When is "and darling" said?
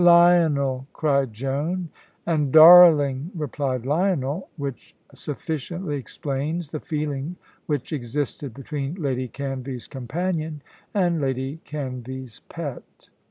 2.25-3.29